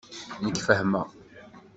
Nekk 0.43 0.57
fehmeɣ. 0.67 1.07